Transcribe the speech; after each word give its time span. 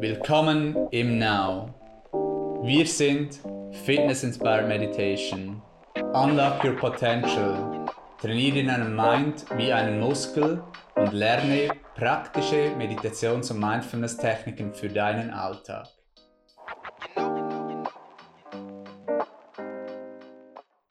Willkommen 0.00 0.88
im 0.92 1.18
Now. 1.18 1.74
Wir 2.62 2.86
sind 2.86 3.40
Fitness 3.84 4.22
Inspired 4.22 4.68
Meditation. 4.68 5.60
Unlock 6.14 6.62
your 6.62 6.76
potential. 6.76 7.84
Trainiere 8.20 8.64
deinen 8.64 8.94
Mind 8.94 9.44
wie 9.56 9.72
einen 9.72 9.98
Muskel 9.98 10.62
und 10.94 11.12
lerne 11.12 11.70
praktische 11.96 12.76
Meditations- 12.76 13.50
und 13.50 13.58
Mindfulness-Techniken 13.58 14.72
für 14.72 14.88
deinen 14.88 15.30
Alltag. 15.30 15.88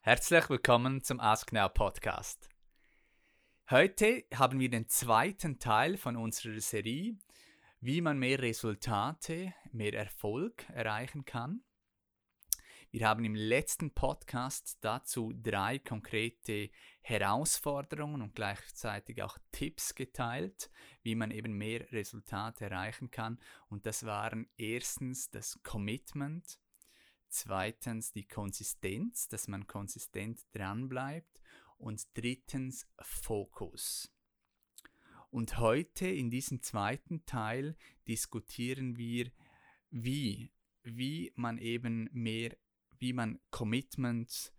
Herzlich 0.02 0.50
willkommen 0.50 1.02
zum 1.02 1.21
Ask 1.21 1.54
Now 1.54 1.70
Podcast. 1.70 2.50
Heute 3.70 4.26
haben 4.36 4.60
wir 4.60 4.70
den 4.70 4.89
zweiten 4.89 5.60
Teil 5.60 5.96
von 5.96 6.18
unserer 6.18 6.60
Serie, 6.60 7.16
wie 7.80 8.01
man 8.01 8.18
mehr 8.18 8.39
Resultate, 8.39 9.54
mehr 9.71 9.93
Erfolg 9.93 10.68
erreichen 10.70 11.25
kann. 11.25 11.64
Wir 12.89 13.07
haben 13.07 13.25
im 13.25 13.36
letzten 13.36 13.93
Podcast 13.93 14.78
dazu 14.82 15.34
drei 15.36 15.78
konkrete 15.78 16.71
Herausforderungen 17.01 18.21
und 18.21 18.34
gleichzeitig 18.34 19.21
auch 19.21 19.37
Tipps 19.51 19.93
geteilt, 19.93 20.71
wie 21.04 21.14
man 21.14 21.29
eben 21.32 21.54
mehr 21.57 21.92
Resultate 21.92 22.65
erreichen 22.65 23.11
kann. 23.11 23.39
Und 23.68 23.86
das 23.86 24.06
waren 24.06 24.50
erstens 24.57 25.29
das 25.29 25.62
Commitment, 25.64 26.59
zweitens 27.28 28.14
die 28.14 28.28
Konsistenz, 28.28 29.28
dass 29.28 29.48
man 29.48 29.68
konsistent 29.68 30.39
dranbleibt 30.54 31.42
und 31.78 32.08
drittens 32.16 32.88
Fokus. 33.02 34.17
Und 35.30 35.58
heute 35.58 36.08
in 36.08 36.30
diesem 36.30 36.61
zweiten 36.61 37.25
Teil 37.25 37.75
diskutieren 38.08 38.97
wir, 38.97 39.31
wie, 39.89 40.52
wie 40.84 41.31
man 41.36 41.58
eben 41.58 42.09
mehr, 42.14 42.56
wie 43.00 43.14
man 43.14 43.39
Commitment 43.52 44.53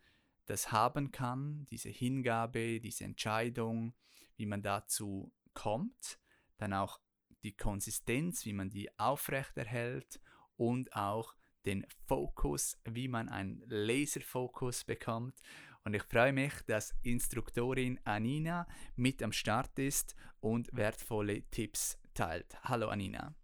das 0.47 0.73
haben 0.73 1.11
kann, 1.11 1.67
diese 1.71 1.91
Hingabe, 1.91 2.81
diese 2.81 3.05
Entscheidung, 3.05 3.95
wie 4.37 4.47
man 4.47 4.63
dazu 4.63 5.33
kommt, 5.53 6.19
dann 6.57 6.73
auch 6.73 7.01
die 7.43 7.57
Konsistenz, 7.57 8.45
wie 8.45 8.53
man 8.53 8.71
die 8.71 8.99
aufrechterhält 8.99 10.21
und 10.57 10.95
auch 10.95 11.35
den 11.67 11.87
Fokus, 12.07 12.79
wie 12.85 13.09
man 13.09 13.29
einen 13.29 13.63
Laserfokus 13.67 14.85
bekommt. 14.85 15.41
Und 15.89 15.95
ich 15.95 16.03
freue 16.03 16.35
mich, 16.35 16.53
dass 16.67 16.95
Instruktorin 17.03 17.99
Anina 18.05 18.67
mit 18.97 19.23
am 19.23 19.33
Start 19.33 19.79
ist 19.79 20.17
und 20.41 20.69
wertvolle 20.77 21.45
Tipps 21.51 21.97
teilt. 22.13 22.63
Hallo 22.63 22.89
Anina. 22.89 23.35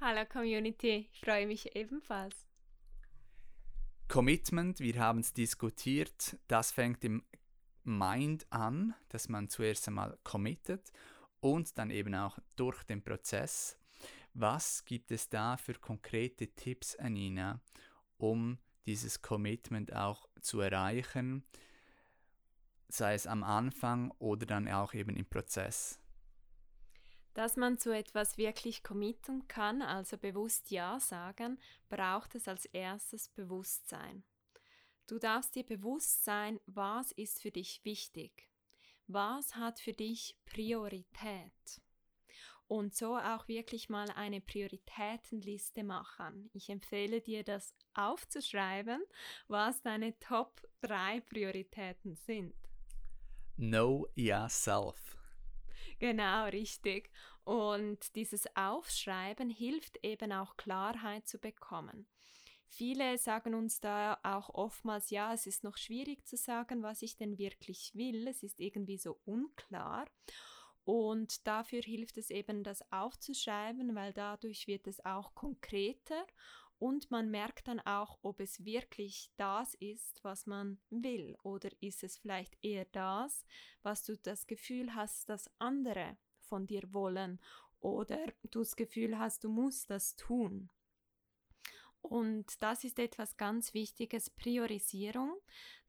Hallo 0.00 0.24
Community, 0.26 1.08
ich 1.12 1.20
freue 1.20 1.46
mich 1.46 1.76
ebenfalls. 1.76 2.34
Commitment, 4.08 4.80
wir 4.80 4.98
haben 4.98 5.20
es 5.20 5.32
diskutiert, 5.32 6.36
das 6.48 6.72
fängt 6.72 7.04
im 7.04 7.22
Mind 7.84 8.48
an, 8.50 8.96
dass 9.08 9.28
man 9.28 9.48
zuerst 9.48 9.86
einmal 9.86 10.18
committet 10.24 10.90
und 11.38 11.78
dann 11.78 11.90
eben 11.90 12.16
auch 12.16 12.40
durch 12.56 12.82
den 12.82 13.00
Prozess. 13.00 13.78
Was 14.34 14.84
gibt 14.84 15.12
es 15.12 15.28
da 15.28 15.56
für 15.56 15.74
konkrete 15.74 16.48
Tipps, 16.48 16.96
Anina, 16.96 17.60
um 18.16 18.58
dieses 18.90 19.22
Commitment 19.22 19.94
auch 19.94 20.28
zu 20.40 20.60
erreichen, 20.60 21.44
sei 22.88 23.14
es 23.14 23.28
am 23.28 23.44
Anfang 23.44 24.10
oder 24.18 24.46
dann 24.46 24.68
auch 24.68 24.94
eben 24.94 25.14
im 25.16 25.26
Prozess? 25.26 26.00
Dass 27.34 27.56
man 27.56 27.78
zu 27.78 27.94
etwas 27.94 28.36
wirklich 28.36 28.82
committen 28.82 29.46
kann, 29.46 29.80
also 29.80 30.18
bewusst 30.18 30.72
Ja 30.72 30.98
sagen, 30.98 31.60
braucht 31.88 32.34
es 32.34 32.48
als 32.48 32.64
erstes 32.66 33.28
Bewusstsein. 33.28 34.24
Du 35.06 35.20
darfst 35.20 35.54
dir 35.54 35.64
bewusst 35.64 36.24
sein, 36.24 36.58
was 36.66 37.12
ist 37.12 37.40
für 37.40 37.52
dich 37.52 37.80
wichtig. 37.84 38.48
Was 39.06 39.54
hat 39.54 39.78
für 39.78 39.92
dich 39.92 40.36
Priorität? 40.44 41.80
Und 42.66 42.94
so 42.96 43.16
auch 43.16 43.46
wirklich 43.46 43.88
mal 43.88 44.10
eine 44.10 44.40
Prioritätenliste 44.40 45.84
machen. 45.84 46.50
Ich 46.52 46.68
empfehle 46.70 47.20
dir, 47.20 47.42
das 47.42 47.74
aufzuschreiben, 47.94 49.02
was 49.48 49.82
deine 49.82 50.18
Top 50.18 50.62
3 50.82 51.20
Prioritäten 51.20 52.14
sind. 52.14 52.54
Know 53.56 54.08
yourself. 54.14 55.18
Genau, 55.98 56.46
richtig. 56.46 57.10
Und 57.44 58.14
dieses 58.16 58.44
Aufschreiben 58.56 59.50
hilft 59.50 59.98
eben 60.02 60.32
auch 60.32 60.56
Klarheit 60.56 61.28
zu 61.28 61.38
bekommen. 61.38 62.06
Viele 62.68 63.18
sagen 63.18 63.54
uns 63.54 63.80
da 63.80 64.18
auch 64.22 64.48
oftmals, 64.50 65.10
ja, 65.10 65.34
es 65.34 65.46
ist 65.46 65.64
noch 65.64 65.76
schwierig 65.76 66.24
zu 66.24 66.36
sagen, 66.36 66.82
was 66.82 67.02
ich 67.02 67.16
denn 67.16 67.36
wirklich 67.36 67.90
will. 67.94 68.28
Es 68.28 68.44
ist 68.44 68.60
irgendwie 68.60 68.96
so 68.96 69.20
unklar. 69.24 70.06
Und 70.84 71.46
dafür 71.46 71.82
hilft 71.82 72.16
es 72.16 72.30
eben, 72.30 72.62
das 72.62 72.80
aufzuschreiben, 72.92 73.94
weil 73.94 74.12
dadurch 74.12 74.66
wird 74.66 74.86
es 74.86 75.04
auch 75.04 75.34
konkreter 75.34 76.26
und 76.80 77.10
man 77.10 77.30
merkt 77.30 77.68
dann 77.68 77.78
auch, 77.80 78.18
ob 78.22 78.40
es 78.40 78.64
wirklich 78.64 79.30
das 79.36 79.74
ist, 79.74 80.24
was 80.24 80.46
man 80.46 80.80
will 80.88 81.36
oder 81.42 81.68
ist 81.80 82.02
es 82.02 82.16
vielleicht 82.16 82.56
eher 82.64 82.86
das, 82.86 83.44
was 83.82 84.02
du 84.02 84.16
das 84.16 84.46
Gefühl 84.46 84.94
hast, 84.94 85.28
dass 85.28 85.50
andere 85.58 86.16
von 86.40 86.66
dir 86.66 86.82
wollen 86.92 87.38
oder 87.80 88.18
du 88.50 88.60
das 88.60 88.76
Gefühl 88.76 89.18
hast, 89.18 89.44
du 89.44 89.50
musst 89.50 89.90
das 89.90 90.16
tun. 90.16 90.70
Und 92.00 92.62
das 92.62 92.82
ist 92.82 92.98
etwas 92.98 93.36
ganz 93.36 93.74
Wichtiges, 93.74 94.30
Priorisierung, 94.30 95.36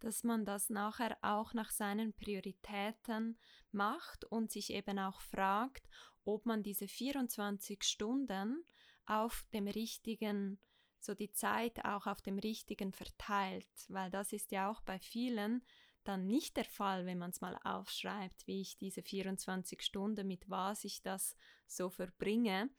dass 0.02 0.26
man 0.26 0.44
das 0.44 0.70
nachher 0.70 1.18
auch 1.22 1.54
nach 1.54 1.72
seinen 1.72 2.12
Prioritäten 2.12 3.40
macht 3.72 4.26
und 4.26 4.52
sich 4.52 4.74
eben 4.74 5.00
auch 5.00 5.22
fragt, 5.22 5.88
ob 6.26 6.46
man 6.46 6.64
diese 6.64 6.90
24 6.90 7.82
Stunden 7.84 8.66
auf 9.06 9.46
dem 9.54 9.70
richtigen 9.70 10.60
so 11.04 11.16
die 11.16 11.32
Zeit 11.32 11.84
auch 11.86 12.08
auf 12.08 12.22
dem 12.22 12.40
Richtigen 12.40 12.94
verteilt, 12.94 13.68
weil 13.90 14.10
das 14.12 14.34
ist 14.34 14.52
ja 14.52 14.70
auch 14.70 14.82
bei 14.82 15.00
vielen 15.00 15.64
dann 16.04 16.26
nicht 16.26 16.58
der 16.58 16.66
Fall, 16.66 17.06
wenn 17.06 17.20
man 17.20 17.32
es 17.32 17.42
mal 17.42 17.58
aufschreibt, 17.64 18.48
wie 18.48 18.62
ich 18.62 18.78
diese 18.78 19.04
24 19.04 19.82
Stunden, 19.82 20.28
mit 20.28 20.50
was 20.50 20.84
ich 20.84 21.02
das 21.02 21.36
so 21.68 21.90
verbringe 21.90 22.70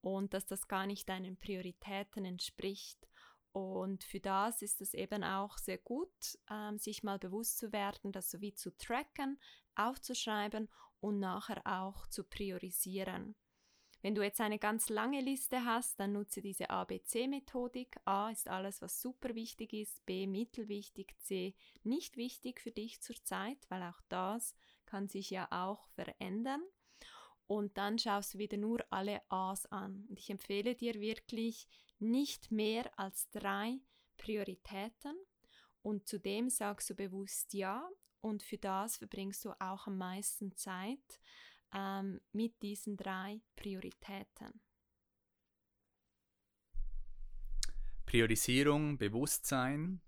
und 0.00 0.32
dass 0.32 0.46
das 0.46 0.68
gar 0.68 0.86
nicht 0.86 1.08
deinen 1.08 1.36
Prioritäten 1.36 2.24
entspricht. 2.24 3.08
Und 3.52 4.04
für 4.04 4.20
das 4.20 4.62
ist 4.62 4.80
es 4.80 4.94
eben 4.94 5.24
auch 5.24 5.58
sehr 5.58 5.78
gut, 5.78 6.38
ähm, 6.50 6.78
sich 6.78 7.02
mal 7.02 7.18
bewusst 7.18 7.58
zu 7.58 7.72
werden, 7.72 8.12
das 8.12 8.30
sowie 8.30 8.54
zu 8.54 8.76
tracken, 8.76 9.40
aufzuschreiben 9.74 10.68
und 11.00 11.18
nachher 11.18 11.62
auch 11.64 12.06
zu 12.08 12.24
priorisieren. 12.24 13.34
Wenn 14.00 14.14
du 14.14 14.22
jetzt 14.22 14.40
eine 14.40 14.60
ganz 14.60 14.90
lange 14.90 15.20
Liste 15.20 15.64
hast, 15.64 15.98
dann 15.98 16.12
nutze 16.12 16.40
diese 16.40 16.70
ABC-Methodik. 16.70 17.96
A 18.04 18.30
ist 18.30 18.48
alles, 18.48 18.80
was 18.80 19.00
super 19.00 19.34
wichtig 19.34 19.72
ist, 19.72 20.06
B 20.06 20.26
mittelwichtig, 20.28 21.16
C 21.18 21.54
nicht 21.82 22.16
wichtig 22.16 22.60
für 22.60 22.70
dich 22.70 23.00
zurzeit, 23.00 23.58
weil 23.68 23.82
auch 23.82 24.00
das 24.08 24.54
kann 24.86 25.08
sich 25.08 25.30
ja 25.30 25.48
auch 25.50 25.88
verändern. 25.88 26.62
Und 27.48 27.76
dann 27.76 27.98
schaust 27.98 28.34
du 28.34 28.38
wieder 28.38 28.56
nur 28.56 28.84
alle 28.90 29.20
A's 29.30 29.66
an. 29.66 30.06
Und 30.08 30.18
ich 30.20 30.30
empfehle 30.30 30.76
dir 30.76 30.94
wirklich 31.00 31.66
nicht 31.98 32.52
mehr 32.52 32.96
als 32.98 33.28
drei 33.30 33.80
Prioritäten. 34.16 35.16
Und 35.82 36.06
zudem 36.06 36.50
sagst 36.50 36.90
du 36.90 36.94
bewusst 36.94 37.52
Ja. 37.54 37.88
Und 38.20 38.42
für 38.42 38.58
das 38.58 38.98
verbringst 38.98 39.44
du 39.44 39.52
auch 39.60 39.86
am 39.86 39.96
meisten 39.96 40.54
Zeit 40.56 41.20
ähm, 41.74 42.20
mit 42.32 42.60
diesen 42.62 42.96
drei 42.96 43.40
Prioritäten. 43.56 44.60
Priorisierung, 48.06 48.96
Bewusstsein, 48.96 50.00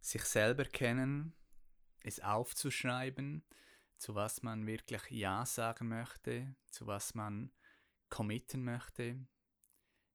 sich 0.00 0.22
selber 0.22 0.64
kennen, 0.64 1.34
es 2.02 2.20
aufzuschreiben, 2.20 3.44
zu 3.98 4.14
was 4.14 4.42
man 4.42 4.66
wirklich 4.66 5.10
Ja 5.10 5.44
sagen 5.44 5.88
möchte, 5.88 6.54
zu 6.70 6.86
was 6.86 7.14
man 7.14 7.52
committen 8.08 8.64
möchte, 8.64 9.26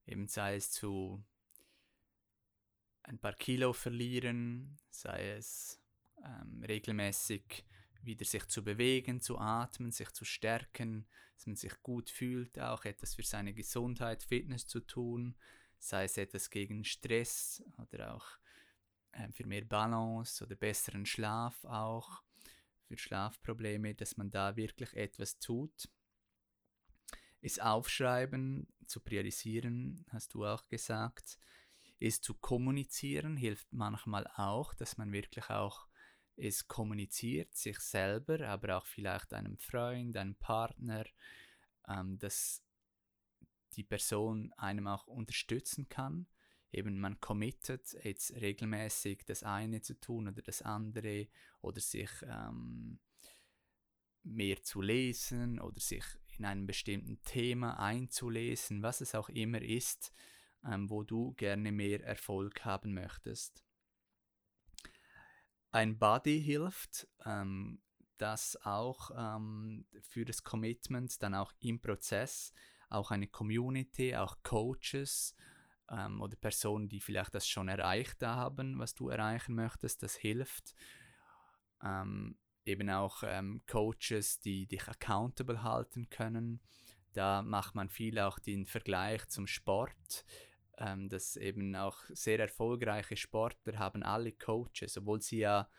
eben 0.06 0.28
sei 0.28 0.56
es 0.56 0.72
zu 0.72 1.24
ein 3.04 3.20
paar 3.20 3.34
Kilo 3.34 3.74
verlieren, 3.74 4.80
sei 4.90 5.32
es 5.32 5.80
ähm, 6.24 6.64
regelmäßig 6.64 7.66
wieder 8.06 8.26
sich 8.26 8.48
zu 8.48 8.64
bewegen, 8.64 9.22
zu 9.22 9.38
atmen, 9.38 9.92
sich 9.92 10.12
zu 10.12 10.26
stärken, 10.26 11.08
dass 11.36 11.48
man 11.48 11.56
sich 11.56 11.82
gut 11.82 12.10
fühlt, 12.10 12.60
auch 12.60 12.86
etwas 12.86 13.16
für 13.16 13.24
seine 13.24 13.54
Gesundheit, 13.54 14.24
Fitness 14.24 14.68
zu 14.68 14.80
tun, 14.82 15.36
sei 15.80 16.06
es 16.06 16.18
etwas 16.18 16.50
gegen 16.50 16.84
Stress 16.84 17.64
oder 17.78 18.16
auch 18.16 18.26
äh, 19.12 19.32
für 19.32 19.46
mehr 19.46 19.66
Balance 19.66 20.44
oder 20.44 20.56
besseren 20.56 21.06
Schlaf 21.06 21.64
auch, 21.66 22.24
für 22.86 22.98
Schlafprobleme, 22.98 23.96
dass 23.96 24.18
man 24.18 24.32
da 24.32 24.56
wirklich 24.56 24.94
etwas 24.94 25.40
tut. 25.40 25.90
ist 27.42 27.62
Aufschreiben, 27.62 28.68
zu 28.88 29.00
priorisieren, 29.02 30.06
hast 30.10 30.34
du 30.34 30.46
auch 30.46 30.68
gesagt, 30.68 31.38
ist 32.00 32.24
zu 32.24 32.34
kommunizieren, 32.34 33.38
hilft 33.38 33.72
manchmal 33.72 34.28
auch, 34.36 34.74
dass 34.74 34.98
man 34.98 35.12
wirklich 35.12 35.50
auch 35.50 35.88
es 36.36 36.68
kommuniziert, 36.68 37.56
sich 37.56 37.80
selber, 37.80 38.48
aber 38.48 38.78
auch 38.78 38.86
vielleicht 38.86 39.34
einem 39.34 39.58
Freund, 39.58 40.18
einem 40.18 40.36
Partner, 40.36 41.06
ähm, 41.88 42.18
dass 42.20 42.64
die 43.74 43.84
Person 43.84 44.52
einem 44.54 44.88
auch 44.88 45.08
unterstützen 45.08 45.90
kann. 45.90 46.28
Eben 46.72 47.00
man 47.00 47.20
committet 47.20 47.96
jetzt 48.04 48.34
regelmäßig 48.34 49.26
das 49.26 49.44
eine 49.44 49.82
zu 49.82 50.00
tun 50.00 50.28
oder 50.28 50.42
das 50.42 50.62
andere 50.64 51.28
oder 51.62 51.80
sich 51.80 52.10
ähm, 52.24 53.00
mehr 54.24 54.62
zu 54.64 54.82
lesen 54.82 55.60
oder 55.60 55.80
sich 55.80 56.04
in 56.38 56.46
einem 56.46 56.66
bestimmten 56.66 57.22
Thema 57.22 57.80
einzulesen, 57.80 58.82
was 58.82 59.02
es 59.02 59.14
auch 59.14 59.30
immer 59.30 59.62
ist, 59.62 60.12
ähm, 60.66 60.90
wo 60.90 61.04
du 61.04 61.34
gerne 61.34 61.72
mehr 61.72 62.04
Erfolg 62.04 62.66
haben 62.66 62.94
möchtest. 62.94 63.64
Ein 65.74 65.98
Buddy 65.98 66.40
hilft, 66.40 67.08
ähm, 67.26 67.82
das 68.20 68.56
auch 68.64 69.10
ähm, 69.18 69.88
für 70.02 70.24
das 70.24 70.44
Commitment, 70.44 71.22
dann 71.24 71.34
auch 71.34 71.52
im 71.62 71.82
Prozess, 71.82 72.54
auch 72.92 73.10
eine 73.10 73.28
Community, 73.28 74.16
auch 74.16 74.38
Coaches 74.44 75.36
ähm, 75.90 76.22
oder 76.22 76.36
Personen, 76.36 76.90
die 76.90 77.00
vielleicht 77.00 77.34
das 77.34 77.48
schon 77.48 77.70
erreicht 77.70 78.22
haben, 78.22 78.78
was 78.78 78.94
du 78.94 79.10
erreichen 79.10 79.56
möchtest, 79.56 80.04
das 80.04 80.14
hilft. 80.14 80.76
Ähm, 81.84 82.38
eben 82.66 82.92
auch 82.92 83.24
ähm, 83.26 83.64
Coaches, 83.66 84.40
die 84.42 84.68
dich 84.68 84.88
accountable 84.88 85.64
halten 85.64 86.08
können. 86.12 86.62
Da 87.14 87.42
macht 87.42 87.74
man 87.74 87.90
viel 87.90 88.20
auch 88.20 88.38
den 88.38 88.68
Vergleich 88.68 89.28
zum 89.28 89.48
Sport, 89.48 90.24
ähm, 90.78 91.10
dass 91.10 91.36
eben 91.36 91.76
auch 91.76 91.98
sehr 92.10 92.40
erfolgreiche 92.40 93.18
Sportler 93.18 93.78
haben 93.78 94.04
alle 94.04 94.32
Coaches, 94.32 94.98
obwohl 94.98 95.22
sie 95.22 95.40
ja 95.40 95.70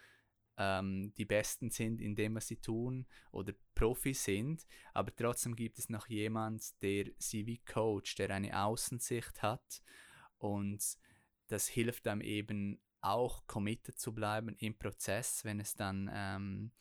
ähm, 0.57 1.13
die 1.17 1.25
Besten 1.25 1.71
sind 1.71 2.01
in 2.01 2.15
dem, 2.15 2.37
was 2.37 2.47
sie 2.47 2.61
tun 2.61 3.07
oder 3.33 3.53
Profi 3.75 4.15
sind, 4.15 4.67
aber 4.93 5.15
trotzdem 5.15 5.57
gibt 5.57 5.79
es 5.79 5.89
noch 5.89 6.07
jemand, 6.09 6.81
der 6.83 7.07
sie 7.19 7.47
wie 7.47 7.59
Coach, 7.59 8.15
der 8.15 8.31
eine 8.31 8.65
Außensicht 8.65 9.43
hat. 9.43 9.83
Und 10.39 10.83
das 11.49 11.67
hilft 11.69 12.07
einem 12.07 12.21
eben 12.21 12.81
auch 13.01 13.47
committed 13.47 13.99
zu 13.99 14.15
bleiben 14.15 14.57
im 14.59 14.79
Prozess, 14.79 15.45
wenn 15.45 15.61
es 15.61 15.75
dann 15.75 16.11
ähm, 16.13 16.73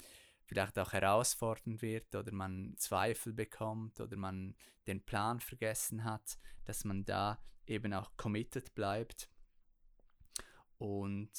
vielleicht 0.53 0.77
auch 0.77 0.93
herausfordernd 0.93 1.81
wird 1.81 2.13
oder 2.13 2.31
man 2.31 2.75
Zweifel 2.77 3.33
bekommt 3.33 3.99
oder 3.99 4.15
man 4.15 4.55
den 4.85 5.01
Plan 5.01 5.39
vergessen 5.39 6.03
hat, 6.03 6.37
dass 6.65 6.85
man 6.85 7.05
da 7.05 7.39
eben 7.65 7.91
auch 7.93 8.15
committed 8.17 8.75
bleibt. 8.75 9.29
Und 10.77 11.31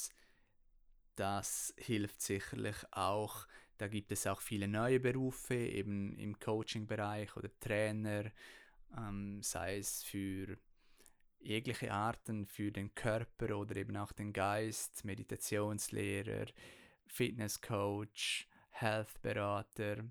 das 1.15 1.73
hilft 1.77 2.21
sicherlich 2.21 2.75
auch. 2.91 3.47
Da 3.77 3.87
gibt 3.87 4.11
es 4.11 4.27
auch 4.27 4.41
viele 4.41 4.67
neue 4.67 4.99
Berufe, 4.99 5.55
eben 5.55 6.17
im 6.17 6.37
Coaching-Bereich 6.37 7.37
oder 7.37 7.49
Trainer, 7.61 8.31
ähm, 8.97 9.41
sei 9.41 9.77
es 9.77 10.03
für 10.03 10.57
jegliche 11.39 11.93
Arten 11.93 12.45
für 12.47 12.71
den 12.71 12.93
Körper 12.95 13.55
oder 13.55 13.77
eben 13.77 13.95
auch 13.95 14.11
den 14.11 14.33
Geist, 14.33 15.05
Meditationslehrer, 15.05 16.47
Fitnesscoach, 17.07 18.47
Health-Berater, 18.79 20.03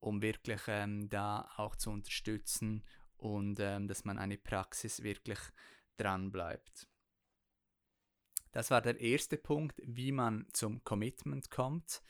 um 0.00 0.22
wirklich 0.22 0.62
ähm, 0.68 1.08
da 1.08 1.50
auch 1.56 1.76
zu 1.76 1.90
unterstützen 1.90 2.84
und 3.16 3.58
ähm, 3.60 3.88
dass 3.88 4.04
man 4.04 4.18
eine 4.18 4.38
Praxis 4.38 5.02
wirklich 5.02 5.38
dran 5.96 6.30
bleibt. 6.30 6.86
Das 8.52 8.70
war 8.70 8.80
der 8.80 9.00
erste 9.00 9.36
Punkt, 9.36 9.80
wie 9.84 10.12
man 10.12 10.46
zum 10.52 10.84
Commitment 10.84 11.50
kommt. 11.50 12.02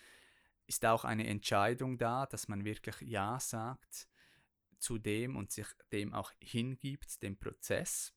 Ist 0.67 0.85
auch 0.85 1.05
eine 1.05 1.26
Entscheidung 1.26 1.99
da, 1.99 2.26
dass 2.26 2.49
man 2.49 2.64
wirklich 2.64 3.00
Ja 3.00 3.38
sagt 3.41 4.08
zu 4.79 4.99
dem 4.99 5.37
und 5.37 5.52
sich 5.52 5.67
dem 5.93 6.12
auch 6.12 6.32
hingibt, 6.41 7.23
dem 7.23 7.38
Prozess. 7.38 8.14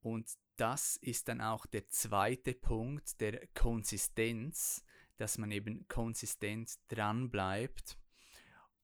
Und 0.00 0.28
das 0.56 0.96
ist 0.96 1.28
dann 1.28 1.40
auch 1.40 1.66
der 1.66 1.88
zweite 1.88 2.54
Punkt 2.54 3.20
der 3.20 3.46
Konsistenz, 3.54 4.84
dass 5.16 5.38
man 5.38 5.50
eben 5.50 5.86
konsistent 5.88 6.74
dran 6.88 7.30
bleibt. 7.30 7.98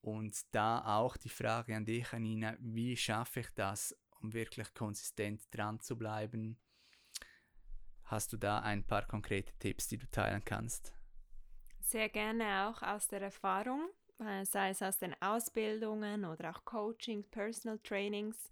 Und 0.01 0.35
da 0.53 0.99
auch 0.99 1.17
die 1.17 1.29
Frage 1.29 1.77
an 1.77 1.85
dich, 1.85 2.13
Anina, 2.13 2.57
wie 2.61 2.97
schaffe 2.97 3.41
ich 3.41 3.51
das, 3.55 3.95
um 4.21 4.33
wirklich 4.33 4.73
konsistent 4.73 5.43
dran 5.51 5.81
zu 5.81 5.97
bleiben? 5.97 6.59
Hast 8.05 8.33
du 8.33 8.37
da 8.37 8.61
ein 8.61 8.85
paar 8.85 9.07
konkrete 9.07 9.53
Tipps, 9.59 9.89
die 9.89 9.99
du 9.99 10.11
teilen 10.11 10.45
kannst? 10.45 10.95
Sehr 11.81 12.09
gerne 12.09 12.69
auch 12.69 12.83
aus 12.83 13.09
der 13.09 13.23
Erfahrung. 13.23 13.89
Äh, 14.19 14.45
sei 14.45 14.71
es 14.71 14.83
aus 14.83 14.99
den 14.99 15.15
Ausbildungen 15.21 16.25
oder 16.25 16.51
auch 16.51 16.65
Coaching, 16.65 17.25
Personal 17.31 17.79
Trainings. 17.79 18.51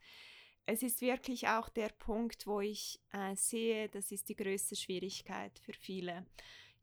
Es 0.65 0.83
ist 0.83 1.01
wirklich 1.01 1.49
auch 1.49 1.69
der 1.69 1.89
Punkt, 1.89 2.47
wo 2.47 2.61
ich 2.61 3.01
äh, 3.13 3.35
sehe, 3.37 3.89
das 3.89 4.13
ist 4.13 4.29
die 4.29 4.37
größte 4.37 4.77
Schwierigkeit 4.77 5.59
für 5.59 5.73
viele. 5.73 6.27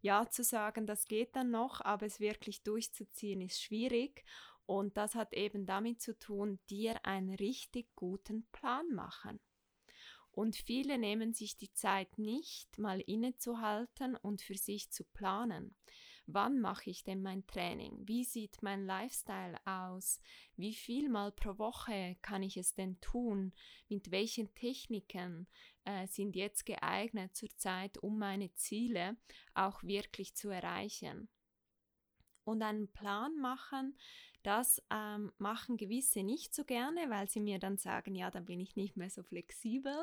Ja 0.05 0.29
zu 0.29 0.43
sagen, 0.43 0.85
das 0.85 1.07
geht 1.07 1.35
dann 1.35 1.49
noch, 1.49 1.81
aber 1.81 2.05
es 2.05 2.19
wirklich 2.19 2.61
durchzuziehen 2.61 3.41
ist 3.41 3.59
schwierig. 3.59 4.23
Und 4.67 4.97
das 4.97 5.15
hat 5.15 5.33
eben 5.33 5.65
damit 5.65 5.99
zu 5.99 6.15
tun, 6.19 6.59
dir 6.69 7.03
einen 7.07 7.33
richtig 7.33 7.87
guten 7.95 8.45
Plan 8.51 8.87
machen. 8.93 9.39
Und 10.29 10.57
viele 10.57 10.99
nehmen 10.99 11.33
sich 11.33 11.57
die 11.57 11.73
Zeit 11.73 12.19
nicht, 12.19 12.77
mal 12.77 13.01
innezuhalten 13.01 14.15
und 14.15 14.43
für 14.43 14.59
sich 14.59 14.91
zu 14.91 15.05
planen. 15.05 15.75
Wann 16.27 16.59
mache 16.59 16.89
ich 16.89 17.03
denn 17.03 17.21
mein 17.21 17.45
Training? 17.45 17.99
Wie 18.07 18.23
sieht 18.23 18.63
mein 18.63 18.85
Lifestyle 18.87 19.57
aus? 19.65 20.19
Wie 20.55 20.73
viel 20.73 21.07
mal 21.07 21.31
pro 21.31 21.59
Woche 21.59 22.17
kann 22.23 22.41
ich 22.41 22.57
es 22.57 22.73
denn 22.73 22.99
tun? 22.99 23.53
Mit 23.89 24.09
welchen 24.09 24.51
Techniken 24.55 25.47
äh, 25.83 26.07
sind 26.07 26.35
jetzt 26.35 26.65
geeignet 26.65 27.35
zurzeit, 27.35 27.99
um 27.99 28.17
meine 28.17 28.51
Ziele 28.55 29.17
auch 29.53 29.83
wirklich 29.83 30.35
zu 30.35 30.49
erreichen? 30.49 31.29
Und 32.43 32.63
einen 32.63 32.91
Plan 32.91 33.39
machen, 33.39 33.95
das 34.45 34.81
ähm, 34.91 35.31
machen 35.37 35.77
gewisse 35.77 36.23
nicht 36.23 36.53
so 36.53 36.63
gerne, 36.63 37.09
weil 37.09 37.27
sie 37.27 37.39
mir 37.39 37.59
dann 37.59 37.77
sagen, 37.77 38.15
ja, 38.15 38.29
dann 38.29 38.45
bin 38.45 38.59
ich 38.59 38.75
nicht 38.75 38.95
mehr 38.95 39.09
so 39.09 39.23
flexibel. 39.23 39.95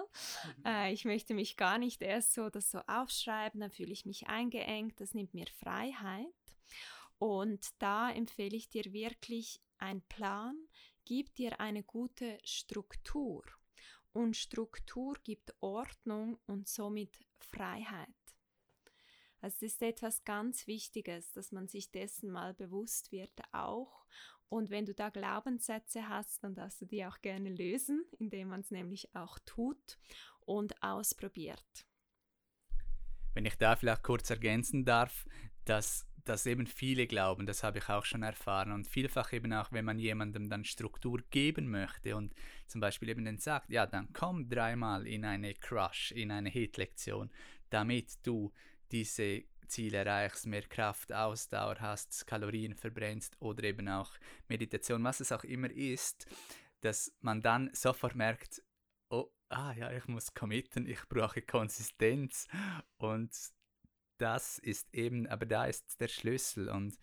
Mhm. 0.58 0.64
Äh, 0.66 0.92
ich 0.92 1.04
möchte 1.04 1.34
mich 1.34 1.56
gar 1.56 1.78
nicht 1.78 2.02
erst 2.02 2.34
so 2.34 2.50
das 2.50 2.70
so 2.70 2.80
aufschreiben, 2.86 3.60
dann 3.60 3.70
fühle 3.70 3.92
ich 3.92 4.04
mich 4.04 4.26
eingeengt, 4.26 5.00
das 5.00 5.14
nimmt 5.14 5.34
mir 5.34 5.46
Freiheit. 5.46 6.26
Und 7.18 7.68
da 7.78 8.10
empfehle 8.10 8.56
ich 8.56 8.68
dir 8.68 8.92
wirklich 8.92 9.60
ein 9.78 10.02
Plan, 10.02 10.56
gibt 11.04 11.38
dir 11.38 11.60
eine 11.60 11.84
gute 11.84 12.38
Struktur. 12.42 13.44
Und 14.12 14.36
Struktur 14.36 15.14
gibt 15.22 15.54
Ordnung 15.60 16.38
und 16.46 16.68
somit 16.68 17.16
Freiheit. 17.38 18.08
Also 19.42 19.66
es 19.66 19.72
ist 19.74 19.82
etwas 19.82 20.24
ganz 20.24 20.68
Wichtiges, 20.68 21.32
dass 21.32 21.50
man 21.50 21.66
sich 21.66 21.90
dessen 21.90 22.30
mal 22.30 22.54
bewusst 22.54 23.10
wird 23.10 23.42
auch. 23.50 24.06
Und 24.48 24.70
wenn 24.70 24.86
du 24.86 24.94
da 24.94 25.10
Glaubenssätze 25.10 26.08
hast, 26.08 26.44
dann 26.44 26.54
darfst 26.54 26.80
du 26.80 26.86
die 26.86 27.04
auch 27.04 27.20
gerne 27.22 27.50
lösen, 27.50 28.04
indem 28.18 28.48
man 28.48 28.60
es 28.60 28.70
nämlich 28.70 29.14
auch 29.16 29.40
tut 29.40 29.98
und 30.40 30.80
ausprobiert. 30.80 31.86
Wenn 33.34 33.44
ich 33.44 33.56
da 33.56 33.74
vielleicht 33.74 34.04
kurz 34.04 34.30
ergänzen 34.30 34.84
darf, 34.84 35.26
dass 35.64 36.06
dass 36.24 36.46
eben 36.46 36.66
viele 36.66 37.06
glauben, 37.06 37.46
das 37.46 37.64
habe 37.64 37.78
ich 37.78 37.88
auch 37.88 38.04
schon 38.04 38.22
erfahren 38.22 38.72
und 38.72 38.86
vielfach 38.86 39.32
eben 39.32 39.52
auch, 39.52 39.72
wenn 39.72 39.84
man 39.84 39.98
jemandem 39.98 40.48
dann 40.48 40.64
Struktur 40.64 41.20
geben 41.30 41.68
möchte 41.68 42.16
und 42.16 42.34
zum 42.68 42.80
Beispiel 42.80 43.08
eben 43.08 43.24
dann 43.24 43.38
sagt, 43.38 43.70
ja, 43.70 43.86
dann 43.86 44.12
komm 44.12 44.48
dreimal 44.48 45.06
in 45.06 45.24
eine 45.24 45.54
Crush, 45.54 46.12
in 46.12 46.30
eine 46.30 46.48
Hit-Lektion, 46.48 47.30
damit 47.70 48.24
du 48.24 48.52
diese 48.92 49.44
Ziele 49.66 49.98
erreichst, 49.98 50.46
mehr 50.46 50.62
Kraft, 50.62 51.12
Ausdauer 51.12 51.80
hast, 51.80 52.26
Kalorien 52.26 52.74
verbrennst 52.74 53.40
oder 53.40 53.64
eben 53.64 53.88
auch 53.88 54.10
Meditation, 54.48 55.02
was 55.02 55.20
es 55.20 55.32
auch 55.32 55.44
immer 55.44 55.70
ist, 55.70 56.26
dass 56.82 57.12
man 57.20 57.40
dann 57.40 57.70
sofort 57.72 58.14
merkt, 58.14 58.62
oh, 59.08 59.30
ah 59.48 59.72
ja, 59.72 59.90
ich 59.92 60.06
muss 60.08 60.34
committen, 60.34 60.86
ich 60.86 61.08
brauche 61.08 61.42
Konsistenz 61.42 62.46
und 62.98 63.30
das 64.18 64.58
ist 64.58 64.94
eben, 64.94 65.26
aber 65.26 65.46
da 65.46 65.64
ist 65.64 66.00
der 66.00 66.08
Schlüssel 66.08 66.68
und 66.68 66.98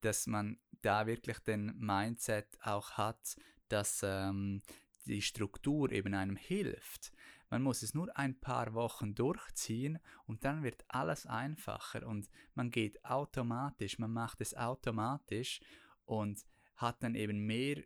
dass 0.00 0.26
man 0.26 0.58
da 0.82 1.06
wirklich 1.06 1.38
den 1.40 1.76
Mindset 1.78 2.58
auch 2.62 2.92
hat, 2.92 3.36
dass 3.68 4.00
ähm, 4.02 4.62
die 5.06 5.22
Struktur 5.22 5.90
eben 5.90 6.14
einem 6.14 6.36
hilft. 6.36 7.12
Man 7.50 7.62
muss 7.62 7.82
es 7.82 7.94
nur 7.94 8.14
ein 8.16 8.38
paar 8.38 8.74
Wochen 8.74 9.14
durchziehen 9.14 9.98
und 10.26 10.44
dann 10.44 10.62
wird 10.62 10.84
alles 10.88 11.26
einfacher 11.26 12.06
und 12.06 12.28
man 12.54 12.70
geht 12.70 13.04
automatisch, 13.04 13.98
man 13.98 14.12
macht 14.12 14.40
es 14.40 14.54
automatisch 14.54 15.60
und 16.04 16.44
hat 16.76 17.02
dann 17.02 17.14
eben 17.14 17.46
mehr 17.46 17.82